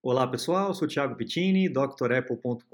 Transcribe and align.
Olá 0.00 0.28
pessoal, 0.28 0.72
sou 0.72 0.86
Thiago 0.86 1.16
Pittini, 1.16 1.68
drapple.com.br. 1.68 2.64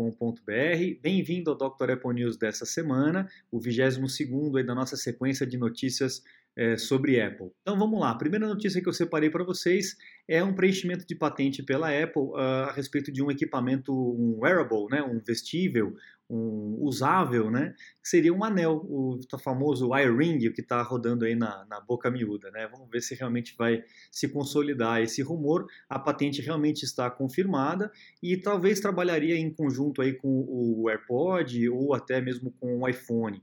Bem-vindo 1.00 1.50
ao 1.50 1.56
Dr. 1.56 1.92
Apple 1.92 2.12
News 2.12 2.36
dessa 2.36 2.66
semana, 2.66 3.26
o 3.50 3.58
22º 3.58 4.62
da 4.62 4.74
nossa 4.74 4.94
sequência 4.94 5.46
de 5.46 5.56
notícias 5.56 6.22
é, 6.56 6.76
sobre 6.76 7.20
Apple. 7.20 7.50
Então 7.62 7.78
vamos 7.78 7.98
lá, 8.00 8.10
a 8.10 8.18
primeira 8.18 8.46
notícia 8.46 8.80
que 8.80 8.88
eu 8.88 8.92
separei 8.92 9.28
para 9.28 9.44
vocês 9.44 9.96
é 10.28 10.42
um 10.42 10.54
preenchimento 10.54 11.06
de 11.06 11.14
patente 11.14 11.62
pela 11.62 11.88
Apple 11.88 12.22
uh, 12.22 12.68
a 12.68 12.72
respeito 12.72 13.12
de 13.12 13.22
um 13.22 13.30
equipamento, 13.30 13.92
um 13.92 14.38
wearable, 14.40 14.86
né, 14.90 15.02
um 15.02 15.18
vestível, 15.18 15.94
um 16.30 16.78
usável, 16.80 17.50
né, 17.50 17.74
que 18.02 18.08
seria 18.08 18.32
um 18.32 18.42
anel, 18.42 18.76
o 18.88 19.18
famoso 19.38 19.90
iRing, 19.94 20.38
que 20.52 20.60
está 20.60 20.80
rodando 20.82 21.24
aí 21.24 21.34
na, 21.34 21.66
na, 21.68 21.80
boca 21.80 22.10
miúda. 22.10 22.50
Né? 22.50 22.66
Vamos 22.68 22.88
ver 22.88 23.02
se 23.02 23.14
realmente 23.14 23.54
vai 23.58 23.84
se 24.10 24.28
consolidar 24.28 25.02
esse 25.02 25.20
rumor. 25.22 25.66
A 25.88 25.98
patente 25.98 26.40
realmente 26.40 26.84
está 26.84 27.10
confirmada 27.10 27.90
e 28.22 28.36
talvez 28.36 28.80
trabalharia 28.80 29.36
em 29.36 29.52
conjunto 29.52 30.00
aí 30.00 30.14
com 30.14 30.46
o 30.48 30.88
AirPod 30.88 31.68
ou 31.68 31.94
até 31.94 32.20
mesmo 32.20 32.50
com 32.52 32.78
o 32.78 32.88
iPhone 32.88 33.42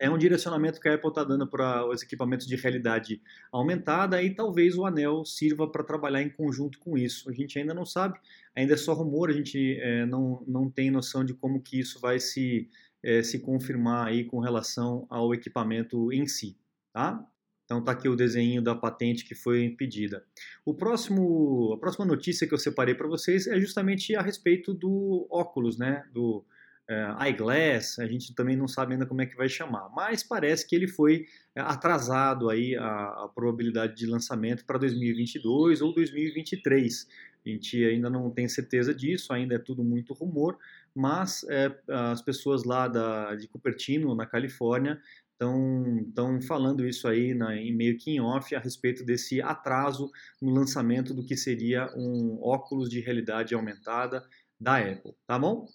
é 0.00 0.08
um 0.08 0.16
direcionamento 0.16 0.80
que 0.80 0.88
a 0.88 0.94
Apple 0.94 1.10
está 1.10 1.22
dando 1.22 1.46
para 1.46 1.86
os 1.86 2.02
equipamentos 2.02 2.46
de 2.46 2.56
realidade 2.56 3.20
aumentada 3.52 4.22
e 4.22 4.34
talvez 4.34 4.74
o 4.76 4.86
anel 4.86 5.26
sirva 5.26 5.70
para 5.70 5.84
trabalhar 5.84 6.22
em 6.22 6.30
conjunto 6.30 6.78
com 6.78 6.96
isso. 6.96 7.28
A 7.28 7.32
gente 7.34 7.58
ainda 7.58 7.74
não 7.74 7.84
sabe, 7.84 8.18
ainda 8.56 8.72
é 8.72 8.76
só 8.78 8.94
rumor, 8.94 9.28
a 9.28 9.34
gente 9.34 9.78
é, 9.78 10.06
não, 10.06 10.42
não 10.48 10.70
tem 10.70 10.90
noção 10.90 11.22
de 11.22 11.34
como 11.34 11.60
que 11.60 11.78
isso 11.78 12.00
vai 12.00 12.18
se, 12.18 12.70
é, 13.02 13.22
se 13.22 13.40
confirmar 13.40 14.08
aí 14.08 14.24
com 14.24 14.40
relação 14.40 15.06
ao 15.10 15.34
equipamento 15.34 16.10
em 16.10 16.26
si, 16.26 16.56
tá? 16.94 17.22
Então 17.66 17.84
tá 17.84 17.92
aqui 17.92 18.08
o 18.08 18.16
desenho 18.16 18.62
da 18.62 18.74
patente 18.74 19.24
que 19.24 19.34
foi 19.34 19.68
pedida. 19.78 20.24
O 20.64 20.74
próximo, 20.74 21.74
a 21.74 21.78
próxima 21.78 22.06
notícia 22.06 22.48
que 22.48 22.54
eu 22.54 22.58
separei 22.58 22.94
para 22.94 23.06
vocês 23.06 23.46
é 23.46 23.60
justamente 23.60 24.16
a 24.16 24.22
respeito 24.22 24.72
do 24.72 25.28
óculos, 25.30 25.78
né? 25.78 26.04
Do 26.12 26.44
é, 26.90 27.28
eyeglass, 27.28 28.00
a 28.00 28.06
gente 28.06 28.34
também 28.34 28.56
não 28.56 28.66
sabe 28.66 28.94
ainda 28.94 29.06
como 29.06 29.22
é 29.22 29.26
que 29.26 29.36
vai 29.36 29.48
chamar, 29.48 29.88
mas 29.94 30.24
parece 30.24 30.66
que 30.66 30.74
ele 30.74 30.88
foi 30.88 31.24
é, 31.54 31.60
atrasado 31.60 32.50
aí 32.50 32.74
a, 32.74 33.24
a 33.24 33.30
probabilidade 33.32 33.94
de 33.94 34.06
lançamento 34.06 34.64
para 34.64 34.76
2022 34.76 35.82
ou 35.82 35.94
2023. 35.94 37.06
A 37.46 37.48
gente 37.48 37.84
ainda 37.84 38.10
não 38.10 38.28
tem 38.28 38.48
certeza 38.48 38.92
disso, 38.92 39.32
ainda 39.32 39.54
é 39.54 39.58
tudo 39.58 39.84
muito 39.84 40.12
rumor, 40.12 40.58
mas 40.92 41.46
é, 41.48 41.72
as 41.88 42.20
pessoas 42.22 42.64
lá 42.64 42.88
da, 42.88 43.36
de 43.36 43.46
Cupertino, 43.46 44.12
na 44.16 44.26
Califórnia, 44.26 45.00
estão 45.32 46.42
falando 46.42 46.84
isso 46.84 47.06
aí 47.06 47.32
na, 47.32 47.56
em 47.56 47.72
meio 47.72 47.96
que 47.96 48.10
em 48.10 48.20
off 48.20 48.54
a 48.54 48.58
respeito 48.58 49.04
desse 49.04 49.40
atraso 49.40 50.10
no 50.42 50.52
lançamento 50.52 51.14
do 51.14 51.24
que 51.24 51.36
seria 51.36 51.88
um 51.96 52.38
óculos 52.42 52.90
de 52.90 53.00
realidade 53.00 53.54
aumentada 53.54 54.26
da 54.60 54.78
Apple, 54.78 55.14
tá 55.26 55.38
bom? 55.38 55.66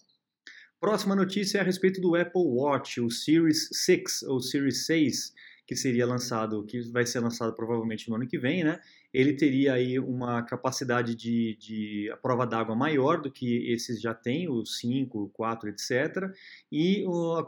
Próxima 0.78 1.16
notícia 1.16 1.58
é 1.58 1.60
a 1.62 1.64
respeito 1.64 2.00
do 2.02 2.14
Apple 2.14 2.42
Watch, 2.44 3.00
o 3.00 3.10
Series 3.10 3.68
6 3.72 4.24
ou 4.24 4.40
Series 4.40 4.84
6, 4.84 5.32
que 5.66 5.74
seria 5.74 6.06
lançado, 6.06 6.64
que 6.64 6.80
vai 6.92 7.04
ser 7.04 7.18
lançado 7.18 7.52
provavelmente 7.52 8.08
no 8.08 8.14
ano 8.14 8.26
que 8.26 8.38
vem, 8.38 8.62
né? 8.62 8.78
Ele 9.12 9.32
teria 9.32 9.72
aí 9.72 9.98
uma 9.98 10.42
capacidade 10.42 11.14
de, 11.14 11.56
de 11.56 12.10
a 12.12 12.16
prova 12.16 12.46
d'água 12.46 12.76
maior 12.76 13.20
do 13.20 13.30
que 13.30 13.72
esses 13.72 14.00
já 14.00 14.14
têm, 14.14 14.48
os 14.48 14.78
5, 14.78 15.18
o 15.18 15.28
4, 15.30 15.70
etc. 15.70 16.30
E 16.70 17.04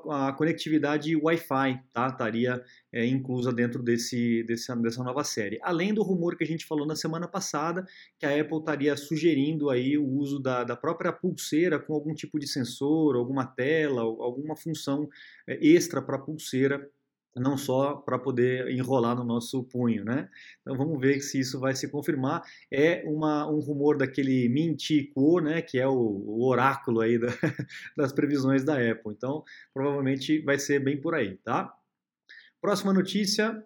a, 0.09 0.29
a 0.29 0.33
conectividade 0.33 1.15
Wi-Fi, 1.15 1.81
tá? 1.93 2.09
Estaria 2.09 2.65
é, 2.93 3.07
inclusa 3.07 3.53
dentro 3.53 3.83
desse, 3.83 4.43
desse, 4.45 4.75
dessa 4.83 5.05
nova 5.05 5.23
série. 5.23 5.61
Além 5.63 5.95
do 5.95 6.03
rumor 6.03 6.37
que 6.37 6.43
a 6.43 6.47
gente 6.47 6.67
falou 6.67 6.87
na 6.87 6.97
semana 6.97 7.29
passada, 7.29 7.87
que 8.19 8.27
a 8.27 8.41
Apple 8.41 8.59
estaria 8.59 8.97
sugerindo 8.97 9.71
aí 9.71 9.97
o 9.97 10.07
uso 10.07 10.41
da, 10.41 10.65
da 10.65 10.75
própria 10.75 11.13
pulseira 11.13 11.79
com 11.79 11.95
algum 11.95 12.15
tipo 12.15 12.39
de 12.39 12.49
sensor, 12.49 13.15
alguma 13.15 13.47
tela, 13.47 14.01
alguma 14.01 14.57
função 14.57 15.09
é, 15.47 15.59
extra 15.65 16.03
para 16.03 16.17
a 16.17 16.21
pulseira 16.21 16.91
não 17.39 17.57
só 17.57 17.95
para 17.95 18.19
poder 18.19 18.69
enrolar 18.71 19.17
no 19.17 19.25
nosso 19.25 19.63
punho, 19.65 20.05
né? 20.05 20.29
Então 20.61 20.77
vamos 20.77 21.01
ver 21.01 21.21
se 21.21 21.41
isso 21.41 21.59
vai 21.59 21.75
se 21.75 21.89
confirmar. 21.89 22.43
É 22.71 23.03
uma, 23.07 23.49
um 23.51 23.61
rumor 23.61 23.97
daquele 23.97 24.49
Mintico, 24.49 25.41
né? 25.41 25.63
Que 25.63 25.79
é 25.79 25.87
o, 25.87 25.95
o 25.95 26.47
oráculo 26.47 27.01
aí 27.01 27.19
da, 27.19 27.29
das 27.97 28.13
previsões 28.13 28.65
da 28.65 28.75
Apple. 28.75 29.13
Então 29.17 29.45
provavelmente 29.73 30.41
vai 30.43 30.59
ser 30.59 30.81
bem 30.81 31.01
por 31.01 31.15
aí, 31.15 31.37
tá? 31.39 31.73
Próxima 32.61 32.93
notícia 32.93 33.65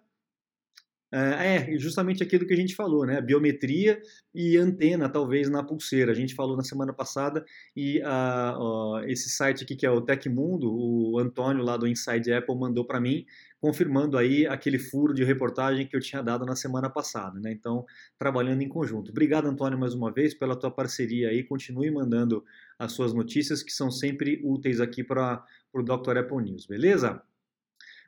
é, 1.13 1.73
é 1.73 1.77
justamente 1.77 2.23
aquilo 2.23 2.47
que 2.47 2.53
a 2.53 2.57
gente 2.57 2.73
falou, 2.73 3.05
né? 3.05 3.21
Biometria 3.21 4.01
e 4.33 4.57
antena, 4.57 5.07
talvez, 5.07 5.47
na 5.47 5.63
pulseira. 5.63 6.11
A 6.11 6.15
gente 6.15 6.33
falou 6.33 6.57
na 6.57 6.63
semana 6.63 6.91
passada 6.91 7.45
e 7.75 8.01
uh, 8.01 8.97
uh, 8.97 8.99
esse 9.05 9.29
site 9.29 9.63
aqui, 9.63 9.75
que 9.75 9.85
é 9.85 9.91
o 9.91 10.01
Tecmundo, 10.01 10.73
o 10.73 11.19
Antônio 11.19 11.63
lá 11.63 11.77
do 11.77 11.87
Inside 11.87 12.33
Apple 12.33 12.57
mandou 12.57 12.83
para 12.83 12.99
mim, 12.99 13.27
confirmando 13.63 14.17
aí 14.17 14.45
aquele 14.45 14.77
furo 14.77 15.13
de 15.13 15.23
reportagem 15.23 15.87
que 15.87 15.95
eu 15.95 16.01
tinha 16.01 16.21
dado 16.21 16.45
na 16.45 16.53
semana 16.53 16.89
passada, 16.89 17.39
né? 17.39 17.49
Então, 17.49 17.85
trabalhando 18.19 18.61
em 18.61 18.67
conjunto. 18.67 19.09
Obrigado, 19.09 19.47
Antônio, 19.47 19.79
mais 19.79 19.93
uma 19.93 20.11
vez 20.11 20.33
pela 20.33 20.53
tua 20.53 20.69
parceria 20.69 21.29
aí. 21.29 21.45
Continue 21.45 21.89
mandando 21.89 22.43
as 22.77 22.91
suas 22.91 23.13
notícias, 23.13 23.63
que 23.63 23.71
são 23.71 23.89
sempre 23.89 24.41
úteis 24.43 24.81
aqui 24.81 25.01
para 25.01 25.41
o 25.71 25.81
Dr. 25.81 26.17
Apple 26.17 26.43
News, 26.43 26.65
beleza? 26.65 27.23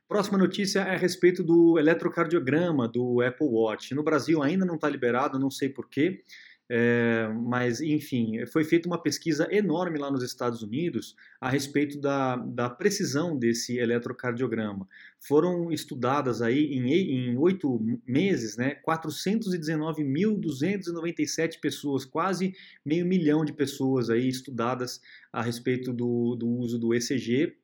Próxima 0.09 0.37
notícia 0.37 0.81
é 0.81 0.93
a 0.93 0.97
respeito 0.97 1.41
do 1.41 1.79
eletrocardiograma 1.79 2.85
do 2.85 3.21
Apple 3.21 3.47
Watch. 3.47 3.95
No 3.95 4.03
Brasil 4.03 4.43
ainda 4.43 4.65
não 4.65 4.75
está 4.75 4.89
liberado, 4.89 5.39
não 5.39 5.49
sei 5.49 5.69
porquê, 5.69 6.21
é, 6.67 7.27
mas 7.43 7.79
enfim, 7.79 8.43
foi 8.47 8.63
feita 8.63 8.89
uma 8.89 8.99
pesquisa 9.01 9.47
enorme 9.51 9.99
lá 9.99 10.09
nos 10.09 10.23
Estados 10.23 10.63
Unidos 10.63 11.15
a 11.39 11.47
respeito 11.49 11.99
da, 11.99 12.37
da 12.37 12.67
precisão 12.69 13.37
desse 13.37 13.77
eletrocardiograma. 13.77 14.87
Foram 15.19 15.71
estudadas 15.71 16.41
aí 16.41 16.73
em 16.73 17.37
oito 17.37 17.79
meses, 18.07 18.57
né, 18.57 18.79
419.297 18.87 21.59
pessoas, 21.59 22.03
quase 22.03 22.55
meio 22.83 23.05
milhão 23.05 23.45
de 23.45 23.53
pessoas 23.53 24.09
aí 24.09 24.27
estudadas 24.27 24.99
a 25.31 25.43
respeito 25.43 25.93
do, 25.93 26.35
do 26.35 26.47
uso 26.47 26.79
do 26.79 26.95
ECG 26.95 27.55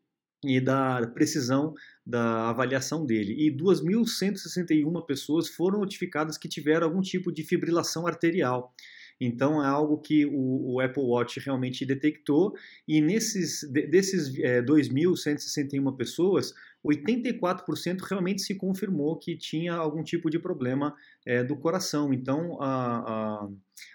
e 0.44 0.60
da 0.60 1.06
precisão 1.08 1.74
da 2.06 2.50
avaliação 2.50 3.06
dele. 3.06 3.36
E 3.38 3.52
2.161 3.56 5.06
pessoas 5.06 5.48
foram 5.48 5.80
notificadas 5.80 6.38
que 6.38 6.50
tiveram 6.50 6.88
algum 6.88 7.02
tipo 7.02 7.32
de 7.32 7.44
fibrilação 7.44 8.08
arterial. 8.08 8.74
Então 9.22 9.64
é 9.64 9.68
algo 9.68 10.00
que 10.00 10.26
o, 10.26 10.74
o 10.74 10.80
Apple 10.80 11.04
Watch 11.04 11.40
realmente 11.40 11.86
detectou 11.86 12.56
e 12.88 13.00
nesses 13.00 13.62
desses 13.72 14.36
é, 14.40 14.64
2.161 14.64 15.96
pessoas, 15.96 16.56
84% 16.84 18.02
realmente 18.02 18.42
se 18.42 18.56
confirmou 18.56 19.16
que 19.20 19.38
tinha 19.38 19.74
algum 19.74 20.04
tipo 20.04 20.28
de 20.28 20.40
problema 20.40 20.96
é, 21.24 21.44
do 21.44 21.56
coração. 21.56 22.12
Então 22.12 22.60
a, 22.60 23.44
a, 23.44 23.50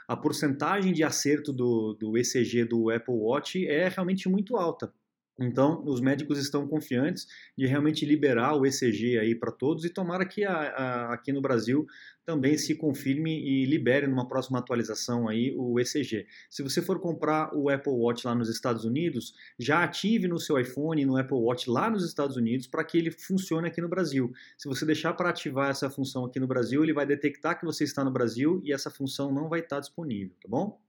a 0.06 0.16
porcentagem 0.16 0.93
de 0.93 1.03
acerto 1.03 1.53
do, 1.53 1.95
do 1.95 2.16
ECG 2.16 2.65
do 2.65 2.89
Apple 2.91 3.15
Watch 3.15 3.66
é 3.66 3.89
realmente 3.89 4.28
muito 4.28 4.56
alta. 4.56 4.93
Então, 5.38 5.82
os 5.84 6.00
médicos 6.00 6.38
estão 6.38 6.66
confiantes 6.66 7.26
de 7.56 7.66
realmente 7.66 8.06
liberar 8.06 8.54
o 8.54 8.64
ECG 8.64 9.19
aí 9.19 9.34
para 9.34 9.52
todos 9.52 9.84
e 9.84 9.91
tomara 9.91 10.24
que 10.24 10.44
a, 10.44 10.52
a, 10.52 11.14
aqui 11.14 11.30
no 11.30 11.42
Brasil 11.42 11.86
também 12.24 12.56
se 12.56 12.74
confirme 12.74 13.38
e 13.38 13.66
libere 13.66 14.06
numa 14.06 14.26
próxima 14.26 14.58
atualização 14.58 15.28
aí 15.28 15.54
o 15.54 15.78
ECG. 15.78 16.26
Se 16.48 16.62
você 16.62 16.80
for 16.80 16.98
comprar 17.00 17.54
o 17.54 17.69
Apple 17.69 17.92
Watch 17.92 18.26
lá 18.26 18.34
nos 18.34 18.48
Estados 18.48 18.84
Unidos, 18.84 19.34
já 19.58 19.84
ative 19.84 20.26
no 20.26 20.41
seu 20.41 20.58
iPhone 20.58 21.04
no 21.04 21.19
Apple 21.19 21.36
Watch 21.36 21.68
lá 21.68 21.91
nos 21.91 22.04
Estados 22.04 22.36
Unidos 22.36 22.66
para 22.66 22.82
que 22.82 22.97
ele 22.97 23.10
funcione 23.10 23.68
aqui 23.68 23.82
no 23.82 23.88
Brasil. 23.88 24.32
Se 24.56 24.66
você 24.66 24.86
deixar 24.86 25.12
para 25.12 25.28
ativar 25.28 25.70
essa 25.70 25.91
função 25.91 26.24
aqui 26.24 26.41
no 26.41 26.47
Brasil, 26.47 26.82
ele 26.82 26.94
vai 26.94 27.04
detectar 27.04 27.60
que 27.60 27.66
você 27.66 27.84
está 27.84 28.03
no 28.03 28.10
Brasil 28.10 28.60
e 28.64 28.72
essa 28.72 28.91
função 28.91 29.30
não 29.32 29.50
vai 29.50 29.60
estar 29.60 29.80
disponível, 29.80 30.34
tá 30.42 30.48
bom? 30.48 30.80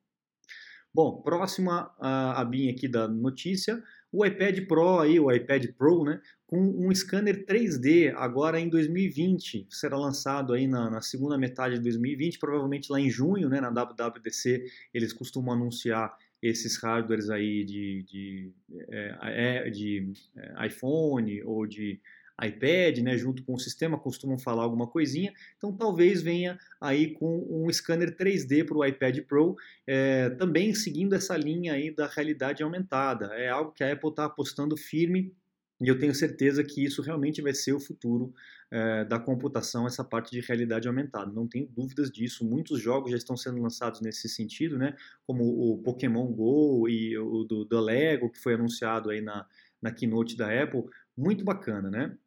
Bom, 0.98 1.22
próxima 1.22 1.94
abinha 2.00 2.72
aqui 2.72 2.88
da 2.88 3.08
notícia, 3.08 3.84
o 4.12 4.26
iPad 4.26 4.66
Pro 4.68 5.00
aí, 5.00 5.20
o 5.20 5.32
iPad 5.32 5.66
Pro, 5.78 6.04
né, 6.04 6.22
com 6.46 6.60
um 6.60 6.94
scanner 6.94 7.46
3D 7.46 8.14
agora 8.16 8.60
em 8.60 8.70
2020, 8.70 9.68
será 9.70 9.98
lançado 9.98 10.54
aí 10.54 10.66
na, 10.68 10.90
na, 10.90 11.02
segunda 11.02 11.38
metade 11.38 11.76
de 11.76 11.82
2020, 11.82 12.40
provavelmente 12.40 12.92
lá 12.92 13.00
em 13.00 13.10
junho, 13.10 13.50
né, 13.50 13.60
na 13.60 13.70
WWDC, 13.70 14.66
eles 14.94 15.12
costumam 15.12 15.54
anunciar 15.54 16.16
esses 16.42 16.78
hardwares 16.78 17.30
aí 17.30 17.64
de, 17.66 18.04
de, 18.04 18.52
é, 18.90 19.70
de 19.70 20.14
é, 20.36 20.68
iPhone 20.68 21.44
ou 21.44 21.66
de 21.66 22.00
iPad, 22.44 23.00
né, 23.00 23.18
junto 23.18 23.44
com 23.44 23.54
o 23.56 23.60
sistema, 23.60 23.98
costumam 23.98 24.38
falar 24.38 24.64
alguma 24.64 24.88
coisinha. 24.88 25.34
Então 25.58 25.76
talvez 25.76 26.22
venha 26.22 26.58
aí 26.80 27.14
com 27.14 27.46
um 27.50 27.72
scanner 27.72 28.16
3D 28.16 28.66
para 28.66 28.78
o 28.78 28.86
iPad 28.86 29.20
Pro, 29.22 29.56
é, 29.86 30.30
também 30.32 30.74
seguindo 30.76 31.14
essa 31.14 31.36
linha 31.36 31.74
aí 31.74 31.90
da 31.90 32.08
realidade 32.08 32.62
aumentada. 32.62 33.28
É 33.34 33.50
algo 33.50 33.72
que 33.72 33.84
a 33.84 33.92
Apple 33.92 34.10
está 34.10 34.26
apostando 34.26 34.78
firme 34.78 35.34
E 35.82 35.88
eu 35.88 36.00
tenho 36.00 36.14
certeza 36.14 36.64
que 36.64 36.84
isso 36.84 37.02
realmente 37.02 37.42
vai 37.42 37.54
ser 37.54 37.74
o 37.74 37.80
futuro 37.80 38.34
é, 38.70 39.06
da 39.06 39.20
computação, 39.20 39.88
essa 39.88 40.04
parte 40.04 40.32
de 40.32 40.42
realidade 40.42 40.88
aumentada. 40.88 41.32
Não 41.32 41.48
tenho 41.48 41.68
dúvidas 41.68 42.12
disso. 42.12 42.46
Muitos 42.46 42.82
jogos 42.82 43.12
já 43.12 43.18
estão 43.18 43.38
sendo 43.38 43.62
lançados 43.62 44.02
nesse 44.02 44.28
sentido, 44.28 44.78
né? 44.78 44.96
Como 45.26 45.44
o 45.44 45.78
Pokémon 45.84 46.26
Go 46.34 46.90
e 46.90 47.18
o 47.18 47.44
do, 47.44 47.66
do 47.66 47.80
Lego, 47.80 48.30
que 48.30 48.40
foi 48.40 48.56
anunciado 48.56 49.10
aí 49.10 49.22
na, 49.22 49.46
na 49.82 49.92
keynote 49.92 50.36
da 50.36 50.64
Apple. 50.64 50.84
Muito 51.16 51.44
bacana, 51.44 51.90
né? 51.90 52.18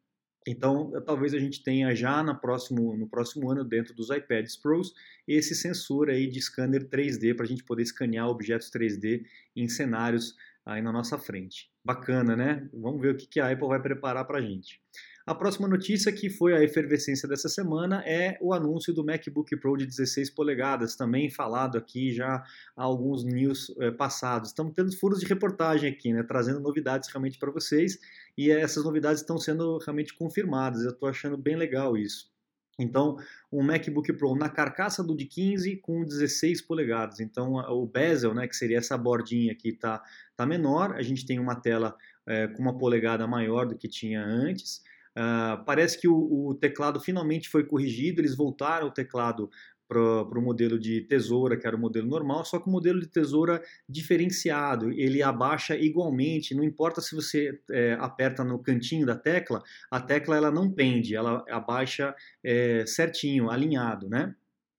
Então, 0.47 0.91
talvez 1.05 1.33
a 1.33 1.39
gente 1.39 1.61
tenha 1.63 1.95
já 1.95 2.23
no 2.23 2.35
próximo, 2.39 2.97
no 2.97 3.07
próximo 3.07 3.51
ano, 3.51 3.63
dentro 3.63 3.93
dos 3.93 4.09
iPads 4.09 4.57
Pros, 4.57 4.93
esse 5.27 5.53
sensor 5.53 6.09
aí 6.09 6.27
de 6.27 6.41
scanner 6.41 6.89
3D 6.89 7.35
para 7.35 7.45
a 7.45 7.47
gente 7.47 7.63
poder 7.63 7.83
escanear 7.83 8.27
objetos 8.27 8.71
3D 8.71 9.23
em 9.55 9.69
cenários 9.69 10.35
aí 10.65 10.81
na 10.81 10.91
nossa 10.91 11.17
frente. 11.17 11.69
Bacana, 11.83 12.35
né? 12.35 12.67
Vamos 12.73 13.01
ver 13.01 13.13
o 13.13 13.17
que 13.17 13.39
a 13.39 13.51
Apple 13.51 13.67
vai 13.67 13.81
preparar 13.81 14.25
para 14.25 14.39
a 14.39 14.41
gente. 14.41 14.81
A 15.25 15.35
próxima 15.35 15.67
notícia, 15.67 16.11
que 16.11 16.29
foi 16.29 16.53
a 16.53 16.63
efervescência 16.63 17.27
dessa 17.27 17.47
semana, 17.47 18.03
é 18.07 18.37
o 18.41 18.53
anúncio 18.53 18.93
do 18.93 19.05
MacBook 19.05 19.55
Pro 19.57 19.77
de 19.77 19.85
16 19.85 20.31
polegadas, 20.31 20.95
também 20.95 21.29
falado 21.29 21.77
aqui 21.77 22.11
já 22.11 22.43
há 22.75 22.83
alguns 22.83 23.23
news 23.23 23.71
é, 23.79 23.91
passados. 23.91 24.49
Estamos 24.49 24.73
tendo 24.75 24.95
furos 24.97 25.19
de 25.19 25.27
reportagem 25.27 25.91
aqui, 25.91 26.11
né, 26.11 26.23
trazendo 26.23 26.59
novidades 26.59 27.09
realmente 27.09 27.37
para 27.37 27.51
vocês, 27.51 27.99
e 28.35 28.49
essas 28.49 28.83
novidades 28.83 29.21
estão 29.21 29.37
sendo 29.37 29.77
realmente 29.77 30.15
confirmadas. 30.15 30.83
Eu 30.83 30.91
estou 30.91 31.07
achando 31.07 31.37
bem 31.37 31.55
legal 31.55 31.95
isso. 31.95 32.31
Então, 32.79 33.17
um 33.51 33.61
MacBook 33.61 34.11
Pro 34.13 34.35
na 34.35 34.49
carcaça 34.49 35.03
do 35.03 35.15
de 35.15 35.25
15 35.25 35.77
com 35.77 36.03
16 36.03 36.61
polegadas. 36.61 37.19
Então, 37.19 37.53
o 37.53 37.85
bezel, 37.85 38.33
né, 38.33 38.47
que 38.47 38.55
seria 38.55 38.79
essa 38.79 38.97
bordinha 38.97 39.51
aqui, 39.51 39.69
está 39.69 40.01
tá 40.35 40.45
menor. 40.45 40.95
A 40.95 41.01
gente 41.03 41.25
tem 41.25 41.37
uma 41.37 41.55
tela 41.55 41.95
é, 42.25 42.47
com 42.47 42.61
uma 42.61 42.77
polegada 42.77 43.27
maior 43.27 43.67
do 43.67 43.77
que 43.77 43.87
tinha 43.87 44.23
antes. 44.23 44.81
Uh, 45.17 45.63
parece 45.65 45.99
que 45.99 46.07
o, 46.07 46.15
o, 46.15 46.55
teclado 46.55 46.99
finalmente 46.99 47.49
foi 47.49 47.65
corrigido, 47.65 48.21
eles 48.21 48.35
voltaram 48.35 48.87
o 48.87 48.91
teclado 48.91 49.49
para 49.91 50.39
o 50.39 50.41
modelo 50.41 50.79
de 50.79 51.01
tesoura, 51.01 51.57
que 51.57 51.67
era 51.67 51.75
o 51.75 51.79
modelo 51.79 52.07
normal, 52.07 52.45
só 52.45 52.57
que 52.57 52.69
o 52.69 52.71
modelo 52.71 53.01
de 53.01 53.07
tesoura 53.07 53.61
diferenciado, 53.89 54.89
ele 54.89 55.21
abaixa 55.21 55.75
igualmente, 55.75 56.55
não 56.55 56.63
importa 56.63 57.01
se 57.01 57.13
você 57.13 57.59
é, 57.69 57.97
aperta 57.99 58.41
no 58.41 58.57
cantinho 58.57 59.05
da 59.05 59.17
tecla, 59.17 59.61
a 59.89 59.99
tecla 59.99 60.37
ela 60.37 60.49
não 60.49 60.71
pende, 60.71 61.13
ela 61.13 61.43
abaixa 61.49 62.15
é, 62.41 62.85
certinho, 62.85 63.49
alinhado, 63.49 64.07
né? 64.07 64.33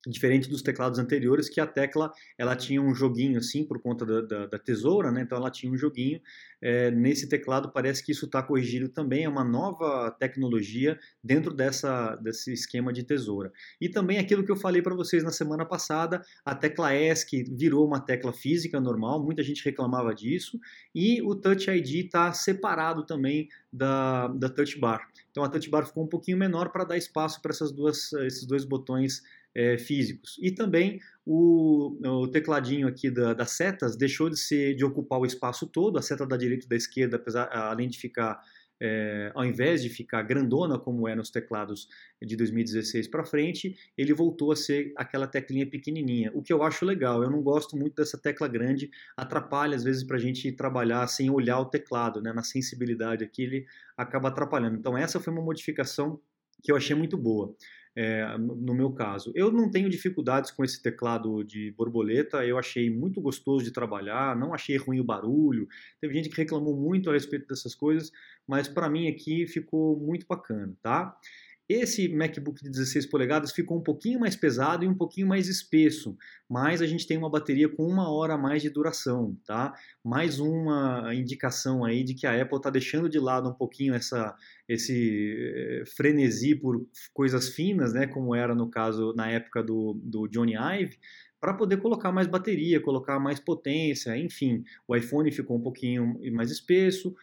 Diferente 0.07 0.49
dos 0.49 0.63
teclados 0.63 0.99
anteriores, 0.99 1.49
que 1.49 1.61
a 1.61 1.67
tecla 1.67 2.13
ela 2.37 2.57
tinha 2.57 2.83
um 2.83 2.95
joguinho 2.95 3.39
assim 3.39 3.65
por 3.65 3.81
conta 3.81 4.05
da, 4.05 4.21
da, 4.21 4.47
da 4.47 4.59
tesoura, 4.59 5.11
né? 5.13 5.23
Então 5.23 5.39
ela 5.39 5.51
tinha 5.51 5.73
um 5.73 5.77
joguinho. 5.77 6.21
É, 6.61 6.91
nesse 6.91 7.29
teclado 7.29 7.73
parece 7.73 8.05
que 8.05 8.13
isso 8.13 8.27
está 8.27 8.43
corrigido 8.43 8.89
também, 8.89 9.25
é 9.25 9.29
uma 9.29 9.45
nova 9.45 10.11
tecnologia 10.13 10.99
dentro 11.23 11.53
dessa, 11.53 12.15
desse 12.17 12.53
esquema 12.53 12.93
de 12.93 13.03
tesoura. 13.03 13.53
E 13.81 13.89
também 13.89 14.19
aquilo 14.19 14.45
que 14.45 14.51
eu 14.51 14.57
falei 14.57 14.81
para 14.81 14.95
vocês 14.95 15.25
na 15.25 15.31
semana 15.31 15.65
passada, 15.65 16.23
a 16.45 16.55
tecla 16.55 16.95
ESC 16.95 17.45
virou 17.51 17.87
uma 17.87 18.01
tecla 18.01 18.33
física 18.33 18.81
normal, 18.81 19.25
muita 19.25 19.43
gente 19.43 19.65
reclamava 19.65 20.15
disso, 20.15 20.59
e 20.95 21.21
o 21.23 21.35
Touch 21.35 21.69
ID 21.69 22.07
está 22.07 22.33
separado 22.33 23.05
também 23.05 23.49
da, 23.73 24.29
da 24.29 24.49
Touch 24.49 24.79
Bar. 24.79 25.09
Então 25.31 25.43
a 25.43 25.49
Touch 25.49 25.69
Bar 25.69 25.87
ficou 25.87 26.05
um 26.05 26.09
pouquinho 26.09 26.39
menor 26.39 26.71
para 26.71 26.85
dar 26.85 26.97
espaço 26.97 27.41
para 27.41 27.53
esses 27.53 28.47
dois 28.47 28.65
botões 28.65 29.23
é, 29.55 29.79
físicos. 29.79 30.39
E 30.41 30.51
também 30.51 31.01
o, 31.25 31.97
o 32.05 32.29
tecladinho 32.29 32.89
aqui 32.89 33.11
da, 33.11 33.35
das 33.35 33.53
setas 33.53 33.97
deixou 33.97 34.29
de 34.31 34.39
ser 34.39 34.75
de 34.75 34.85
ocupar 34.85 35.19
o 35.19 35.27
espaço 35.27 35.67
todo, 35.67 35.99
a 35.99 36.03
seta 36.03 36.27
da 36.27 36.37
direita 36.37 36.67
e 36.67 36.69
da 36.69 36.77
esquerda, 36.77 37.17
apesar, 37.17 37.49
além 37.53 37.89
de 37.89 37.99
ficar 37.99 38.41
é, 38.85 39.31
ao 39.33 39.45
invés 39.45 39.81
de 39.81 39.89
ficar 39.89 40.23
grandona 40.23 40.77
como 40.77 41.07
é 41.07 41.15
nos 41.15 41.31
teclados 41.31 41.87
de 42.21 42.35
2016 42.35 43.07
para 43.07 43.25
frente, 43.25 43.77
ele 43.97 44.13
voltou 44.13 44.51
a 44.51 44.57
ser 44.57 44.93
aquela 44.97 45.29
teclinha 45.29 45.65
pequenininha, 45.65 46.33
o 46.35 46.43
que 46.43 46.53
eu 46.53 46.65
acho 46.65 46.85
legal. 46.85 47.23
Eu 47.23 47.31
não 47.31 47.41
gosto 47.41 47.77
muito 47.77 47.95
dessa 47.95 48.19
tecla 48.19 48.49
grande, 48.49 48.91
atrapalha 49.17 49.77
às 49.77 49.85
vezes 49.85 50.03
para 50.03 50.17
a 50.17 50.21
gente 50.21 50.51
trabalhar 50.51 51.07
sem 51.07 51.31
olhar 51.31 51.61
o 51.61 51.67
teclado, 51.67 52.21
né? 52.21 52.33
na 52.33 52.43
sensibilidade 52.43 53.23
aqui 53.23 53.45
ele 53.45 53.67
acaba 53.97 54.31
atrapalhando. 54.31 54.77
Então 54.77 54.99
essa 54.99 55.21
foi 55.21 55.33
uma 55.33 55.43
modificação 55.45 56.21
que 56.61 56.73
eu 56.73 56.77
achei 56.77 56.97
muito 56.97 57.17
boa 57.17 57.55
é, 57.95 58.37
no 58.39 58.75
meu 58.75 58.93
caso. 58.93 59.33
Eu 59.35 59.53
não 59.53 59.71
tenho 59.71 59.91
dificuldades 59.91 60.51
com 60.51 60.65
esse 60.65 60.83
teclado 60.83 61.45
de 61.45 61.71
borboleta, 61.73 62.45
eu 62.45 62.59
achei 62.59 62.91
muito 62.91 63.21
gostoso 63.21 63.65
de 63.65 63.71
trabalhar, 63.71 64.37
não 64.37 64.55
achei 64.55 64.77
ruim 64.77 65.01
o 65.01 65.05
barulho. 65.05 65.69
Teve 66.01 66.15
gente 66.15 66.29
que 66.29 66.37
reclamou 66.37 66.77
muito 66.77 67.11
a 67.11 67.13
respeito 67.13 67.47
dessas 67.47 67.75
coisas, 67.75 68.11
mas 68.47 68.69
para 68.69 68.89
mim 68.89 69.09
aqui 69.09 69.47
ficou 69.47 69.99
muito 69.99 70.27
bacana, 70.27 70.75
tá? 70.83 71.17
Esse 71.69 72.09
MacBook 72.09 72.63
de 72.63 72.71
16 72.71 73.07
polegadas 73.07 73.53
ficou 73.53 73.79
um 73.79 73.83
pouquinho 73.83 74.19
mais 74.19 74.35
pesado 74.35 74.85
e 74.85 74.89
um 74.89 74.95
pouquinho 74.95 75.27
mais 75.27 75.49
espesso, 75.49 76.17
mas 76.49 76.83
a 76.83 76.87
gente 76.87 77.07
tem 77.07 77.17
uma 77.17 77.31
bateria 77.31 77.69
com 77.69 77.87
uma 77.87 78.11
hora 78.11 78.35
a 78.35 78.39
mais 78.39 78.63
de 78.63 78.69
duração, 78.69 79.37
tá? 79.47 79.73
Mais 80.05 80.41
uma 80.41 81.15
indicação 81.15 81.85
aí 81.85 82.03
de 82.03 82.15
que 82.15 82.27
a 82.27 82.43
Apple 82.43 82.57
está 82.57 82.69
deixando 82.69 83.09
de 83.09 83.19
lado 83.19 83.49
um 83.49 83.55
pouquinho 83.55 83.95
essa, 83.95 84.35
esse 84.69 85.35
eh, 85.55 85.85
frenesi 85.97 86.55
por 86.55 86.85
coisas 87.15 87.49
finas, 87.49 87.93
né? 87.93 88.07
Como 88.07 88.35
era 88.35 88.55
no 88.55 88.69
caso 88.69 89.15
na 89.15 89.31
época 89.31 89.63
do, 89.63 89.99
do 90.03 90.27
Johnny 90.29 90.55
Ive, 90.55 90.99
para 91.41 91.55
poder 91.55 91.79
colocar 91.79 92.13
mais 92.13 92.29
bateria, 92.29 92.81
colocar 92.81 93.19
mais 93.19 93.41
potência, 93.41 94.17
enfim. 94.17 94.63
O 94.87 94.95
iPhone 94.95 95.31
ficou 95.33 95.57
um 95.57 95.63
pouquinho 95.63 96.17
mais 96.33 96.51
espesso, 96.51 97.15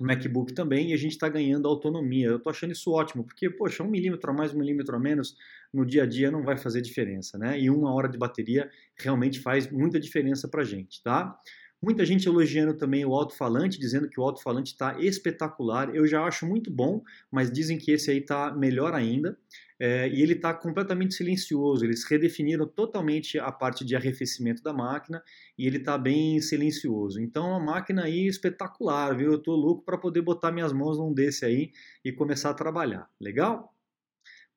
o 0.00 0.04
MacBook 0.04 0.52
também, 0.52 0.90
e 0.90 0.94
a 0.94 0.96
gente 0.96 1.12
está 1.12 1.28
ganhando 1.28 1.68
autonomia. 1.68 2.28
Eu 2.28 2.36
estou 2.36 2.50
achando 2.50 2.72
isso 2.72 2.90
ótimo, 2.90 3.24
porque, 3.24 3.50
poxa, 3.50 3.82
um 3.82 3.90
milímetro 3.90 4.30
a 4.30 4.34
mais, 4.34 4.54
um 4.54 4.58
milímetro 4.58 4.96
a 4.96 4.98
menos, 4.98 5.36
no 5.72 5.84
dia 5.84 6.04
a 6.04 6.06
dia 6.06 6.30
não 6.30 6.42
vai 6.42 6.56
fazer 6.56 6.80
diferença, 6.80 7.38
né? 7.38 7.58
E 7.60 7.70
uma 7.70 7.92
hora 7.92 8.08
de 8.08 8.18
bateria 8.18 8.70
realmente 8.98 9.40
faz 9.40 9.70
muita 9.70 9.98
diferença 9.98 10.48
para 10.48 10.62
a 10.62 10.64
gente, 10.64 11.02
tá? 11.02 11.38
Muita 11.82 12.06
gente 12.06 12.26
elogiando 12.26 12.74
também 12.74 13.04
o 13.04 13.12
alto-falante, 13.12 13.78
dizendo 13.78 14.08
que 14.08 14.18
o 14.18 14.22
alto-falante 14.22 14.72
está 14.72 14.98
espetacular. 14.98 15.94
Eu 15.94 16.06
já 16.06 16.24
acho 16.24 16.46
muito 16.46 16.70
bom, 16.70 17.02
mas 17.30 17.52
dizem 17.52 17.76
que 17.76 17.90
esse 17.90 18.10
aí 18.10 18.18
está 18.18 18.50
melhor 18.54 18.94
ainda. 18.94 19.36
É, 19.78 20.08
e 20.08 20.22
ele 20.22 20.32
está 20.32 20.54
completamente 20.54 21.14
silencioso. 21.14 21.84
Eles 21.84 22.04
redefiniram 22.04 22.66
totalmente 22.66 23.38
a 23.38 23.52
parte 23.52 23.84
de 23.84 23.94
arrefecimento 23.94 24.62
da 24.62 24.72
máquina 24.72 25.22
e 25.58 25.66
ele 25.66 25.76
está 25.76 25.98
bem 25.98 26.40
silencioso. 26.40 27.20
Então, 27.20 27.54
a 27.54 27.60
máquina 27.60 28.04
aí 28.04 28.26
espetacular, 28.26 29.16
viu? 29.16 29.32
Eu 29.32 29.38
estou 29.38 29.54
louco 29.54 29.84
para 29.84 29.98
poder 29.98 30.22
botar 30.22 30.50
minhas 30.50 30.72
mãos 30.72 30.98
num 30.98 31.12
desse 31.12 31.44
aí 31.44 31.72
e 32.04 32.10
começar 32.12 32.50
a 32.50 32.54
trabalhar. 32.54 33.08
Legal? 33.20 33.74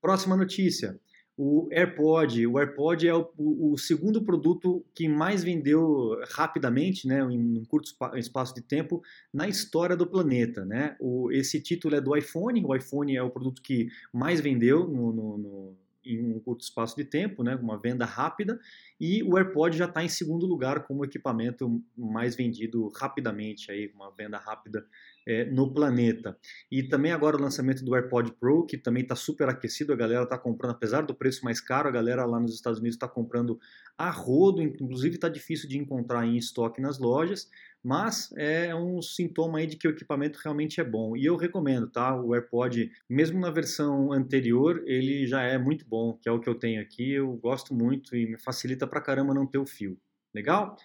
Próxima 0.01 0.37
notícia 0.37 0.99
o 1.41 1.69
AirPod. 1.71 2.45
O 2.47 2.59
AirPod 2.59 3.07
é 3.07 3.15
o, 3.15 3.31
o, 3.37 3.77
segundo 3.77 4.21
produto 4.21 4.85
que 4.93 5.07
mais 5.07 5.41
vendeu 5.41 6.19
rapidamente, 6.31 7.07
né, 7.07 7.21
em 7.21 7.59
um 7.59 7.63
curto 7.63 7.89
espaço 8.17 8.53
de 8.53 8.61
tempo, 8.61 9.01
na 9.33 9.47
história 9.47 9.95
do 9.95 10.05
planeta. 10.05 10.65
Né? 10.65 10.97
O, 10.99 11.31
esse 11.31 11.61
título 11.61 11.95
é 11.95 12.01
do 12.01 12.13
iPhone. 12.13 12.61
O 12.65 12.75
iPhone 12.75 13.15
é 13.15 13.23
o 13.23 13.29
produto 13.29 13.61
que 13.61 13.87
mais 14.11 14.41
vendeu 14.41 14.85
no, 14.85 15.13
no, 15.13 15.37
no 15.37 15.77
em 16.15 16.33
um 16.33 16.39
curto 16.39 16.61
espaço 16.61 16.95
de 16.95 17.05
tempo, 17.05 17.43
né, 17.43 17.55
uma 17.55 17.79
venda 17.79 18.05
rápida, 18.05 18.59
e 18.99 19.23
o 19.23 19.37
AirPod 19.37 19.77
já 19.77 19.85
está 19.85 20.03
em 20.03 20.09
segundo 20.09 20.45
lugar 20.45 20.85
como 20.85 21.05
equipamento 21.05 21.83
mais 21.97 22.35
vendido 22.35 22.89
rapidamente, 22.89 23.71
aí, 23.71 23.91
uma 23.95 24.11
venda 24.15 24.37
rápida 24.37 24.85
é, 25.27 25.45
no 25.45 25.73
planeta. 25.73 26.37
E 26.71 26.83
também 26.83 27.11
agora 27.11 27.37
o 27.37 27.41
lançamento 27.41 27.83
do 27.83 27.95
AirPod 27.95 28.33
Pro, 28.33 28.65
que 28.65 28.77
também 28.77 29.03
está 29.03 29.15
super 29.15 29.47
aquecido, 29.47 29.93
a 29.93 29.95
galera 29.95 30.23
está 30.23 30.37
comprando, 30.37 30.71
apesar 30.71 31.01
do 31.01 31.13
preço 31.13 31.45
mais 31.45 31.61
caro, 31.61 31.87
a 31.87 31.91
galera 31.91 32.25
lá 32.25 32.39
nos 32.39 32.53
Estados 32.53 32.79
Unidos 32.79 32.95
está 32.95 33.07
comprando 33.07 33.59
a 33.97 34.09
rodo, 34.09 34.61
inclusive 34.61 35.15
está 35.15 35.29
difícil 35.29 35.69
de 35.69 35.77
encontrar 35.77 36.25
em 36.25 36.37
estoque 36.37 36.81
nas 36.81 36.99
lojas, 36.99 37.49
mas 37.83 38.31
é 38.37 38.73
um 38.75 39.01
sintoma 39.01 39.59
aí 39.59 39.67
de 39.67 39.77
que 39.77 39.87
o 39.87 39.91
equipamento 39.91 40.39
realmente 40.43 40.81
é 40.81 40.83
bom. 40.83 41.15
E 41.15 41.25
eu 41.25 41.35
recomendo, 41.35 41.89
tá? 41.89 42.15
O 42.19 42.33
AirPod, 42.33 42.91
mesmo 43.09 43.39
na 43.39 43.49
versão 43.49 44.11
anterior, 44.11 44.83
ele 44.85 45.25
já 45.25 45.41
é 45.41 45.57
muito 45.57 45.85
bom, 45.87 46.13
que 46.13 46.27
é 46.27 46.31
o 46.31 46.39
que 46.39 46.49
eu 46.49 46.55
tenho 46.55 46.81
aqui, 46.81 47.11
eu 47.11 47.33
gosto 47.37 47.73
muito 47.73 48.15
e 48.15 48.27
me 48.27 48.37
facilita 48.37 48.85
pra 48.87 49.01
caramba 49.01 49.33
não 49.33 49.47
ter 49.47 49.57
o 49.57 49.65
fio. 49.65 49.97
Legal? 50.33 50.75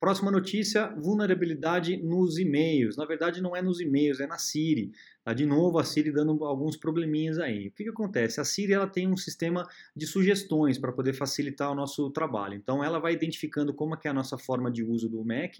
Próxima 0.00 0.30
notícia: 0.30 0.94
vulnerabilidade 0.96 1.96
nos 1.96 2.38
e-mails. 2.38 2.96
Na 2.96 3.06
verdade, 3.06 3.40
não 3.40 3.56
é 3.56 3.62
nos 3.62 3.80
e-mails, 3.80 4.20
é 4.20 4.26
na 4.26 4.38
Siri. 4.38 4.92
Tá? 5.24 5.32
De 5.32 5.46
novo, 5.46 5.78
a 5.78 5.84
Siri 5.84 6.12
dando 6.12 6.44
alguns 6.44 6.76
probleminhas 6.76 7.38
aí. 7.38 7.68
O 7.68 7.72
que, 7.72 7.84
que 7.84 7.88
acontece? 7.88 8.40
A 8.40 8.44
Siri 8.44 8.74
ela 8.74 8.86
tem 8.86 9.10
um 9.10 9.16
sistema 9.16 9.66
de 9.96 10.06
sugestões 10.06 10.76
para 10.76 10.92
poder 10.92 11.14
facilitar 11.14 11.72
o 11.72 11.74
nosso 11.74 12.10
trabalho. 12.10 12.54
Então, 12.54 12.84
ela 12.84 12.98
vai 12.98 13.14
identificando 13.14 13.72
como 13.72 13.94
é, 13.94 13.98
é 14.04 14.08
a 14.10 14.12
nossa 14.12 14.36
forma 14.36 14.70
de 14.70 14.84
uso 14.84 15.08
do 15.08 15.24
Mac 15.24 15.54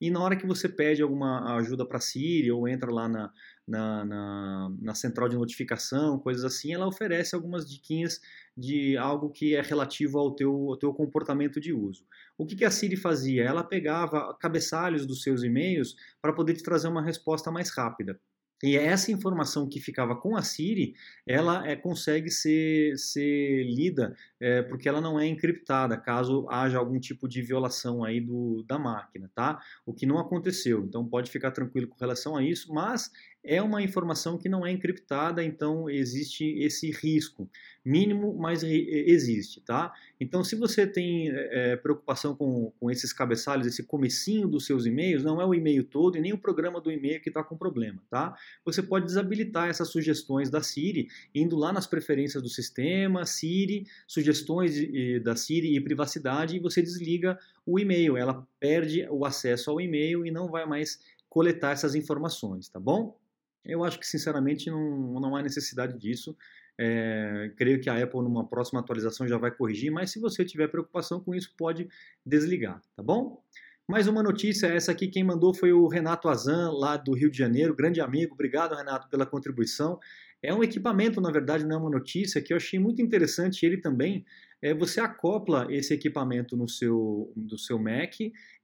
e 0.00 0.10
na 0.10 0.20
hora 0.22 0.36
que 0.36 0.46
você 0.46 0.68
pede 0.68 1.02
alguma 1.02 1.54
ajuda 1.56 1.84
para 1.84 1.98
a 1.98 2.00
Siri 2.00 2.50
ou 2.50 2.66
entra 2.66 2.90
lá 2.90 3.06
na, 3.08 3.30
na, 3.68 4.04
na, 4.06 4.72
na, 4.80 4.94
central 4.94 5.28
de 5.28 5.36
notificação, 5.36 6.18
coisas 6.18 6.44
assim, 6.44 6.72
ela 6.72 6.86
oferece 6.86 7.34
algumas 7.34 7.68
diquinhas 7.68 8.20
de 8.56 8.96
algo 8.96 9.30
que 9.30 9.54
é 9.54 9.60
relativo 9.60 10.18
ao 10.18 10.34
teu, 10.34 10.70
ao 10.70 10.78
teu 10.78 10.94
comportamento 10.94 11.60
de 11.60 11.74
uso. 11.74 12.04
O 12.38 12.46
que, 12.46 12.56
que 12.56 12.64
a 12.64 12.70
Siri 12.70 12.96
fazia? 12.96 13.44
Ela 13.44 13.62
pegava 13.62 14.34
cabeçalhos 14.40 15.04
dos 15.04 15.22
seus 15.22 15.42
e-mails 15.42 15.94
para 16.22 16.32
poder 16.32 16.54
te 16.54 16.62
trazer 16.62 16.88
uma 16.88 17.02
resposta 17.02 17.50
mais 17.50 17.70
rápida. 17.70 18.18
E 18.62 18.76
essa 18.76 19.10
informação 19.10 19.68
que 19.68 19.80
ficava 19.80 20.14
com 20.14 20.36
a 20.36 20.42
Siri, 20.42 20.94
ela 21.26 21.66
é, 21.66 21.74
consegue 21.74 22.30
ser, 22.30 22.96
ser 22.98 23.64
lida 23.64 24.14
é, 24.38 24.62
porque 24.62 24.88
ela 24.88 25.00
não 25.00 25.18
é 25.18 25.26
encriptada, 25.26 25.96
caso 25.96 26.46
haja 26.50 26.78
algum 26.78 26.98
tipo 26.98 27.26
de 27.26 27.40
violação 27.40 28.04
aí 28.04 28.20
do, 28.20 28.62
da 28.66 28.78
máquina, 28.78 29.30
tá? 29.34 29.60
O 29.86 29.94
que 29.94 30.06
não 30.06 30.18
aconteceu, 30.18 30.84
então 30.84 31.06
pode 31.06 31.30
ficar 31.30 31.50
tranquilo 31.50 31.88
com 31.88 31.98
relação 31.98 32.36
a 32.36 32.42
isso, 32.42 32.72
mas 32.72 33.10
é 33.42 33.62
uma 33.62 33.82
informação 33.82 34.36
que 34.36 34.48
não 34.48 34.66
é 34.66 34.70
encriptada, 34.70 35.42
então 35.42 35.88
existe 35.88 36.44
esse 36.58 36.90
risco 36.90 37.48
mínimo, 37.84 38.36
mas 38.36 38.62
existe, 38.62 39.60
tá? 39.60 39.92
Então, 40.20 40.44
se 40.44 40.54
você 40.54 40.86
tem 40.86 41.30
é, 41.30 41.76
preocupação 41.76 42.36
com, 42.36 42.72
com 42.78 42.90
esses 42.90 43.12
cabeçalhos, 43.12 43.66
esse 43.66 43.82
comecinho 43.82 44.46
dos 44.46 44.66
seus 44.66 44.84
e-mails, 44.84 45.24
não 45.24 45.40
é 45.40 45.46
o 45.46 45.54
e-mail 45.54 45.84
todo 45.84 46.16
e 46.16 46.20
nem 46.20 46.32
o 46.32 46.38
programa 46.38 46.80
do 46.80 46.90
e-mail 46.90 47.20
que 47.20 47.30
está 47.30 47.42
com 47.42 47.56
problema, 47.56 48.02
tá? 48.10 48.36
Você 48.64 48.82
pode 48.82 49.06
desabilitar 49.06 49.68
essas 49.68 49.88
sugestões 49.88 50.50
da 50.50 50.62
Siri, 50.62 51.08
indo 51.34 51.56
lá 51.56 51.72
nas 51.72 51.86
preferências 51.86 52.42
do 52.42 52.48
sistema, 52.48 53.24
Siri, 53.24 53.86
sugestões 54.06 54.74
da 55.22 55.34
Siri 55.34 55.74
e 55.74 55.80
privacidade, 55.80 56.56
e 56.56 56.60
você 56.60 56.82
desliga 56.82 57.38
o 57.64 57.78
e-mail, 57.78 58.16
ela 58.16 58.46
perde 58.58 59.06
o 59.10 59.24
acesso 59.24 59.70
ao 59.70 59.80
e-mail 59.80 60.26
e 60.26 60.30
não 60.30 60.48
vai 60.48 60.66
mais 60.66 61.00
coletar 61.28 61.72
essas 61.72 61.94
informações, 61.94 62.68
tá 62.68 62.78
bom? 62.78 63.18
Eu 63.64 63.84
acho 63.84 63.98
que, 63.98 64.06
sinceramente, 64.06 64.70
não, 64.70 65.20
não 65.20 65.36
há 65.36 65.42
necessidade 65.42 65.98
disso. 65.98 66.36
É, 66.82 67.52
creio 67.58 67.78
que 67.78 67.90
a 67.90 68.02
Apple, 68.02 68.22
numa 68.22 68.48
próxima 68.48 68.80
atualização, 68.80 69.28
já 69.28 69.36
vai 69.36 69.50
corrigir, 69.50 69.92
mas 69.92 70.10
se 70.10 70.18
você 70.18 70.42
tiver 70.46 70.66
preocupação 70.66 71.20
com 71.20 71.34
isso, 71.34 71.52
pode 71.54 71.86
desligar, 72.24 72.80
tá 72.96 73.02
bom? 73.02 73.44
Mais 73.86 74.08
uma 74.08 74.22
notícia, 74.22 74.66
essa 74.66 74.90
aqui 74.90 75.06
quem 75.06 75.22
mandou 75.22 75.52
foi 75.52 75.74
o 75.74 75.86
Renato 75.88 76.26
Azan, 76.26 76.70
lá 76.70 76.96
do 76.96 77.12
Rio 77.12 77.30
de 77.30 77.36
Janeiro, 77.36 77.76
grande 77.76 78.00
amigo. 78.00 78.32
Obrigado, 78.32 78.74
Renato, 78.74 79.10
pela 79.10 79.26
contribuição. 79.26 79.98
É 80.42 80.54
um 80.54 80.64
equipamento, 80.64 81.20
na 81.20 81.30
verdade, 81.30 81.66
não 81.66 81.76
é 81.76 81.78
uma 81.78 81.90
notícia, 81.90 82.40
que 82.40 82.54
eu 82.54 82.56
achei 82.56 82.78
muito 82.78 83.02
interessante, 83.02 83.66
ele 83.66 83.76
também. 83.76 84.24
É, 84.62 84.72
você 84.72 85.00
acopla 85.00 85.66
esse 85.68 85.92
equipamento 85.92 86.56
no 86.56 86.66
seu, 86.66 87.30
no 87.36 87.58
seu 87.58 87.78
Mac, 87.78 88.14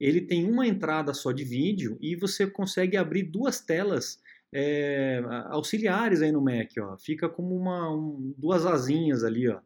ele 0.00 0.23
tem 0.23 0.50
uma 0.50 0.66
entrada 0.66 1.12
só 1.12 1.32
de 1.32 1.44
vídeo 1.44 1.99
e 2.00 2.16
você 2.16 2.46
consegue 2.46 2.96
abrir 2.96 3.25
duas 3.25 3.61
telas 3.61 4.18
é, 4.52 5.22
auxiliares 5.46 6.22
aí 6.22 6.32
no 6.32 6.40
Mac, 6.40 6.70
ó. 6.78 6.96
Fica 6.96 7.28
como 7.28 7.56
uma, 7.56 7.94
um, 7.94 8.34
duas 8.36 8.64
asinhas 8.64 9.24
ali, 9.24 9.48
ó. 9.48 9.60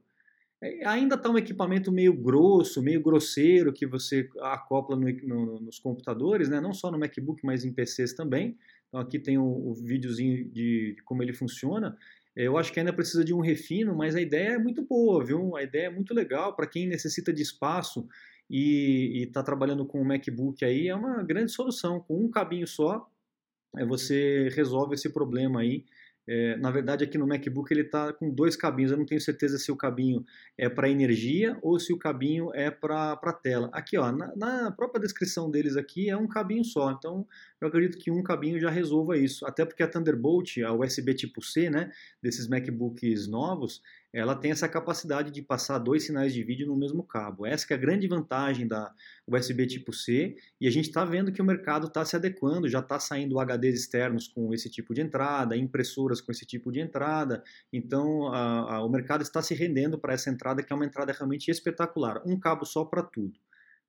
É, 0.62 0.86
ainda 0.86 1.14
está 1.14 1.30
um 1.30 1.38
equipamento 1.38 1.90
meio 1.90 2.12
grosso, 2.12 2.82
meio 2.82 3.02
grosseiro 3.02 3.72
que 3.72 3.86
você 3.86 4.28
acopla 4.40 4.96
no, 4.96 5.10
no, 5.22 5.60
nos 5.60 5.78
computadores, 5.78 6.48
né? 6.48 6.60
não 6.60 6.74
só 6.74 6.90
no 6.90 6.98
MacBook, 6.98 7.44
mas 7.44 7.64
em 7.64 7.72
PCs 7.72 8.12
também. 8.14 8.58
Então 8.88 9.00
aqui 9.00 9.18
tem 9.18 9.38
o, 9.38 9.44
o 9.44 9.74
videozinho 9.74 10.50
de, 10.50 10.94
de, 10.94 11.02
como 11.04 11.22
ele 11.22 11.32
funciona. 11.32 11.96
É, 12.36 12.46
eu 12.46 12.58
acho 12.58 12.72
que 12.72 12.78
ainda 12.78 12.92
precisa 12.92 13.24
de 13.24 13.32
um 13.32 13.40
refino, 13.40 13.96
mas 13.96 14.14
a 14.14 14.20
ideia 14.20 14.50
é 14.50 14.58
muito 14.58 14.82
boa, 14.82 15.24
viu? 15.24 15.56
A 15.56 15.62
ideia 15.62 15.86
é 15.86 15.90
muito 15.90 16.12
legal 16.12 16.54
para 16.54 16.66
quem 16.66 16.86
necessita 16.86 17.32
de 17.32 17.42
espaço 17.42 18.06
e 18.48 19.24
está 19.26 19.42
trabalhando 19.42 19.86
com 19.86 20.00
o 20.00 20.04
MacBook 20.04 20.64
aí, 20.64 20.88
é 20.88 20.94
uma 20.94 21.22
grande 21.22 21.52
solução. 21.52 22.00
Com 22.00 22.24
um 22.24 22.30
cabinho 22.30 22.66
só, 22.66 23.08
você 23.86 24.48
resolve 24.54 24.94
esse 24.94 25.08
problema 25.10 25.60
aí. 25.60 25.84
É, 26.32 26.56
na 26.58 26.70
verdade, 26.70 27.02
aqui 27.02 27.18
no 27.18 27.26
MacBook 27.26 27.72
ele 27.72 27.80
está 27.80 28.12
com 28.12 28.30
dois 28.30 28.54
cabinhos. 28.54 28.92
Eu 28.92 28.98
não 28.98 29.04
tenho 29.04 29.20
certeza 29.20 29.58
se 29.58 29.72
o 29.72 29.76
cabinho 29.76 30.24
é 30.56 30.68
para 30.68 30.88
energia 30.88 31.58
ou 31.60 31.78
se 31.80 31.92
o 31.92 31.98
cabinho 31.98 32.54
é 32.54 32.70
para 32.70 33.32
tela. 33.42 33.68
Aqui, 33.72 33.98
ó, 33.98 34.12
na, 34.12 34.32
na, 34.36 34.70
própria 34.70 35.00
descrição 35.00 35.50
deles 35.50 35.76
aqui 35.76 36.08
é 36.08 36.16
um 36.16 36.28
cabinho 36.28 36.64
só. 36.64 36.92
Então, 36.92 37.26
eu 37.60 37.66
acredito 37.66 37.98
que 37.98 38.12
um 38.12 38.22
cabinho 38.22 38.60
já 38.60 38.70
resolva 38.70 39.18
isso. 39.18 39.44
Até 39.44 39.64
porque 39.64 39.82
a 39.82 39.88
Thunderbolt, 39.88 40.58
a 40.58 40.72
USB 40.72 41.14
tipo 41.14 41.42
C, 41.42 41.68
né, 41.68 41.90
desses 42.22 42.46
MacBooks 42.46 43.26
novos, 43.26 43.82
ela 44.12 44.34
tem 44.34 44.50
essa 44.50 44.68
capacidade 44.68 45.30
de 45.30 45.40
passar 45.40 45.78
dois 45.78 46.04
sinais 46.04 46.32
de 46.34 46.42
vídeo 46.42 46.66
no 46.66 46.76
mesmo 46.76 47.02
cabo. 47.02 47.46
Essa 47.46 47.66
é 47.70 47.74
a 47.74 47.78
grande 47.78 48.08
vantagem 48.08 48.66
da 48.66 48.92
USB 49.26 49.66
tipo 49.66 49.92
C 49.92 50.36
e 50.60 50.66
a 50.66 50.70
gente 50.70 50.88
está 50.88 51.04
vendo 51.04 51.32
que 51.32 51.40
o 51.40 51.44
mercado 51.44 51.86
está 51.86 52.04
se 52.04 52.16
adequando, 52.16 52.68
já 52.68 52.80
está 52.80 52.98
saindo 52.98 53.38
HDs 53.38 53.80
externos 53.80 54.26
com 54.26 54.52
esse 54.52 54.68
tipo 54.68 54.92
de 54.92 55.00
entrada, 55.00 55.56
impressoras 55.56 56.20
com 56.20 56.32
esse 56.32 56.44
tipo 56.44 56.72
de 56.72 56.80
entrada, 56.80 57.42
então 57.72 58.28
a, 58.32 58.76
a, 58.76 58.84
o 58.84 58.88
mercado 58.88 59.22
está 59.22 59.40
se 59.40 59.54
rendendo 59.54 59.98
para 59.98 60.14
essa 60.14 60.30
entrada 60.30 60.62
que 60.62 60.72
é 60.72 60.76
uma 60.76 60.86
entrada 60.86 61.12
realmente 61.12 61.50
espetacular, 61.50 62.20
um 62.26 62.38
cabo 62.38 62.64
só 62.64 62.84
para 62.84 63.02
tudo. 63.02 63.38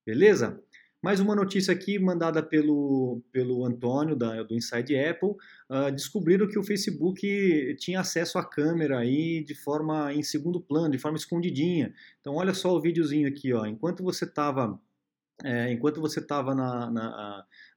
Beleza? 0.06 0.60
Mais 1.02 1.20
uma 1.20 1.36
notícia 1.36 1.74
aqui 1.74 1.98
mandada 1.98 2.44
pelo, 2.44 3.24
pelo 3.32 3.66
Antônio 3.66 4.16
da, 4.16 4.44
do 4.44 4.54
Inside 4.54 4.96
Apple. 4.96 5.32
Uh, 5.68 5.92
descobriram 5.92 6.48
que 6.48 6.60
o 6.60 6.64
Facebook 6.64 7.76
tinha 7.80 8.02
acesso 8.02 8.38
à 8.38 8.46
câmera 8.46 9.00
aí 9.00 9.44
de 9.44 9.56
forma 9.56 10.14
em 10.14 10.22
segundo 10.22 10.62
plano, 10.62 10.92
de 10.92 11.00
forma 11.00 11.18
escondidinha. 11.18 11.92
Então 12.20 12.36
olha 12.36 12.54
só 12.54 12.76
o 12.76 12.80
videozinho 12.80 13.28
aqui, 13.28 13.52
ó. 13.52 13.66
Enquanto 13.66 14.04
você 14.04 14.26
estava 14.26 14.80
é, 15.44 15.72
enquanto 15.72 16.00
você 16.00 16.20
estava 16.20 16.54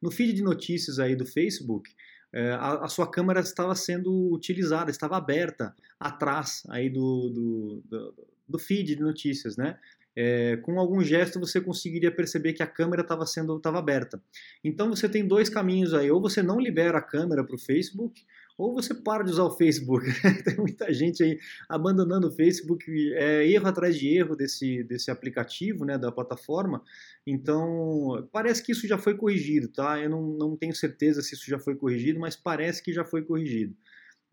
no 0.02 0.11
feed 0.11 0.35
de 0.35 0.43
notícias 0.43 0.99
aí 0.99 1.16
do 1.16 1.25
Facebook, 1.25 1.90
é, 2.31 2.50
a, 2.50 2.85
a, 2.85 2.88
sua 2.88 3.11
câmera 3.11 3.40
estava 3.40 3.75
sendo 3.75 4.12
utilizada, 4.35 4.90
estava 4.90 5.16
aberta 5.16 5.75
atrás 5.99 6.62
aí 6.69 6.90
do, 6.90 7.31
do, 7.31 7.83
do, 7.87 8.26
do 8.47 8.59
feed 8.59 8.97
de 8.97 9.00
notícias, 9.00 9.57
né? 9.57 9.78
É, 10.16 10.56
com 10.59 10.78
algum 10.78 11.00
gesto 11.02 11.40
você 11.40 11.61
conseguiria 11.61 12.11
perceber 12.11 12.52
que 12.52 12.62
a 12.62 12.66
câmera 12.66 13.02
estava 13.02 13.26
sendo 13.26 13.56
estava 13.56 13.78
aberta. 13.78 14.23
Então 14.62 14.90
você 14.90 15.09
tem 15.09 15.26
dois 15.26 15.49
caminhos 15.49 15.92
aí, 15.92 16.11
ou 16.11 16.21
você 16.21 16.42
não 16.42 16.61
libera 16.61 16.99
a 16.99 17.02
câmera 17.02 17.44
para 17.44 17.56
o 17.56 17.59
Facebook, 17.59 18.25
ou 18.56 18.73
você 18.73 18.94
para 18.94 19.25
de 19.25 19.30
usar 19.30 19.44
o 19.44 19.56
Facebook. 19.56 20.06
tem 20.44 20.56
muita 20.56 20.92
gente 20.92 21.23
aí 21.23 21.38
abandonando 21.68 22.28
o 22.28 22.33
Facebook, 22.33 22.85
é 23.14 23.47
erro 23.49 23.66
atrás 23.66 23.99
de 23.99 24.09
erro 24.09 24.37
desse, 24.37 24.85
desse 24.85 25.11
aplicativo, 25.11 25.85
né, 25.85 25.99
da 25.99 26.12
plataforma. 26.12 26.83
Então 27.26 28.28
parece 28.33 28.62
que 28.62 28.73
isso 28.73 28.87
já 28.87 28.99
foi 28.99 29.16
corrigido, 29.16 29.68
tá? 29.68 30.00
Eu 30.00 30.11
não, 30.11 30.23
não 30.23 30.56
tenho 30.56 30.75
certeza 30.75 31.23
se 31.23 31.35
isso 31.35 31.50
já 31.50 31.59
foi 31.59 31.75
corrigido, 31.75 32.21
mas 32.21 32.37
parece 32.37 32.83
que 32.83 32.92
já 32.92 33.04
foi 33.04 33.23
corrigido 33.23 33.75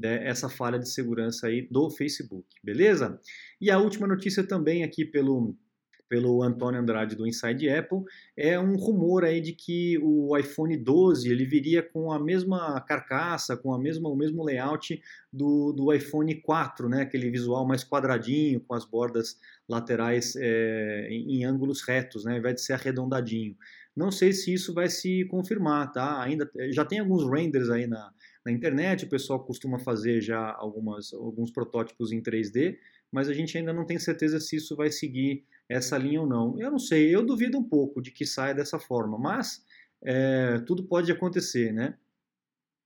né, 0.02 0.28
essa 0.28 0.50
falha 0.50 0.80
de 0.80 0.90
segurança 0.90 1.48
aí 1.48 1.68
do 1.70 1.90
Facebook, 1.90 2.48
beleza? 2.64 3.20
E 3.60 3.70
a 3.70 3.78
última 3.78 4.08
notícia 4.08 4.44
também 4.44 4.84
aqui 4.84 5.06
pelo 5.06 5.56
pelo 6.12 6.44
Antônio 6.44 6.78
Andrade 6.78 7.16
do 7.16 7.26
Inside 7.26 7.70
Apple, 7.70 8.00
é 8.36 8.60
um 8.60 8.76
rumor 8.76 9.24
aí 9.24 9.40
de 9.40 9.54
que 9.54 9.98
o 10.04 10.38
iPhone 10.38 10.76
12 10.76 11.32
ele 11.32 11.46
viria 11.46 11.82
com 11.82 12.12
a 12.12 12.22
mesma 12.22 12.82
carcaça, 12.82 13.56
com 13.56 13.74
a 13.74 13.80
mesma, 13.80 14.10
o 14.10 14.16
mesmo 14.18 14.44
layout 14.44 15.02
do, 15.32 15.72
do 15.72 15.94
iPhone 15.94 16.36
4, 16.42 16.90
né? 16.90 17.04
aquele 17.04 17.32
visual 17.32 17.66
mais 17.66 17.86
quadradinho, 17.86 18.60
com 18.60 18.74
as 18.74 18.84
bordas 18.84 19.38
laterais 19.70 20.36
é, 20.36 21.08
em, 21.10 21.38
em, 21.38 21.46
ângulos 21.46 21.82
retos, 21.82 22.26
né? 22.26 22.34
ao 22.34 22.40
invés 22.40 22.56
de 22.56 22.62
ser 22.62 22.74
arredondadinho. 22.74 23.56
Não 23.96 24.12
sei 24.12 24.34
se 24.34 24.54
isso 24.54 24.74
vai 24.74 24.90
se 24.90 25.24
confirmar, 25.30 25.94
tá? 25.94 26.22
Ainda 26.22 26.50
já 26.72 26.84
tem 26.84 27.00
alguns 27.00 27.24
renders 27.24 27.70
aí 27.70 27.88
na, 27.88 28.12
na 28.46 28.52
internet, 28.52 29.06
o 29.06 29.10
pessoal 29.10 29.40
costuma 29.46 29.80
fazer 29.80 30.20
já 30.20 30.54
algumas, 30.58 31.14
alguns 31.14 31.52
protótipos 31.52 32.12
em 32.12 32.22
3D, 32.22 32.76
mas 33.10 33.30
a 33.30 33.34
gente 33.34 33.58
ainda 33.58 33.72
não 33.72 33.86
tem 33.86 34.00
certeza 34.00 34.42
se 34.42 34.58
isso 34.58 34.76
vai 34.76 34.90
seguir 34.92 35.46
essa 35.72 35.98
linha 35.98 36.22
ou 36.22 36.28
não. 36.28 36.60
Eu 36.60 36.70
não 36.72 36.80
sei, 36.80 37.14
eu 37.14 37.26
duvido 37.26 37.58
um 37.58 37.64
pouco 37.64 38.02
de 38.02 38.12
que 38.12 38.26
saia 38.26 38.54
dessa 38.54 38.80
forma, 38.80 39.18
mas 39.18 39.64
é, 40.04 40.60
tudo 40.60 40.84
pode 40.84 41.12
acontecer, 41.12 41.72
né? 41.72 41.98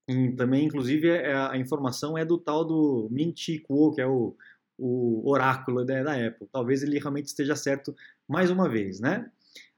E 0.08 0.32
também, 0.34 0.66
inclusive, 0.66 1.10
é, 1.10 1.34
a 1.34 1.58
informação 1.58 2.18
é 2.18 2.24
do 2.24 2.38
tal 2.38 2.64
do 2.64 3.08
Minchi 3.12 3.60
Kuo, 3.60 3.94
que 3.94 4.02
é 4.02 4.08
o, 4.08 4.36
o 4.78 5.30
oráculo 5.30 5.84
da, 5.84 6.04
da 6.04 6.28
Apple. 6.28 6.48
Talvez 6.52 6.84
ele 6.84 7.00
realmente 7.00 7.26
esteja 7.26 7.56
certo 7.56 7.96
mais 8.28 8.52
uma 8.52 8.70
vez, 8.70 9.00
né? 9.00 9.32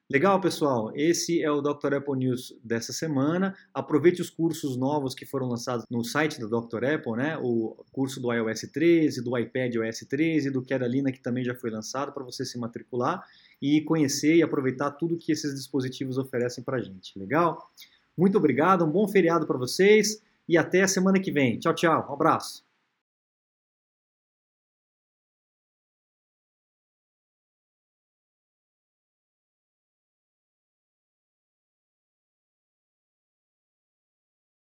Legal, 0.09 0.39
pessoal? 0.39 0.89
Esse 0.95 1.43
é 1.43 1.51
o 1.51 1.59
Dr. 1.59 1.95
Apple 1.95 2.17
News 2.17 2.57
dessa 2.63 2.93
semana. 2.93 3.53
Aproveite 3.73 4.21
os 4.21 4.29
cursos 4.29 4.77
novos 4.77 5.13
que 5.13 5.25
foram 5.25 5.49
lançados 5.49 5.85
no 5.91 6.01
site 6.01 6.39
da 6.39 6.47
Dr. 6.47 6.85
Apple, 6.85 7.11
né? 7.17 7.37
O 7.41 7.75
curso 7.91 8.21
do 8.21 8.31
iOS 8.31 8.61
13, 8.71 9.21
do 9.21 9.37
iPad 9.37 9.75
OS 9.75 10.05
13, 10.07 10.49
do 10.49 10.63
Catalina, 10.63 11.11
que 11.11 11.19
também 11.19 11.43
já 11.43 11.53
foi 11.53 11.69
lançado 11.69 12.13
para 12.13 12.23
você 12.23 12.45
se 12.45 12.57
matricular 12.57 13.21
e 13.61 13.81
conhecer 13.81 14.37
e 14.37 14.41
aproveitar 14.41 14.91
tudo 14.91 15.17
que 15.17 15.33
esses 15.33 15.53
dispositivos 15.53 16.17
oferecem 16.17 16.63
para 16.63 16.77
a 16.77 16.81
gente. 16.81 17.19
Legal? 17.19 17.69
Muito 18.17 18.37
obrigado, 18.37 18.85
um 18.85 18.89
bom 18.89 19.09
feriado 19.09 19.45
para 19.45 19.57
vocês 19.57 20.23
e 20.47 20.57
até 20.57 20.83
a 20.83 20.87
semana 20.87 21.19
que 21.19 21.31
vem. 21.31 21.59
Tchau, 21.59 21.75
tchau. 21.75 22.07
Um 22.09 22.13
abraço. 22.13 22.66